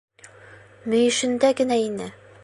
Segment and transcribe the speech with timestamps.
[0.93, 2.09] Мөйөшөндә генә ине!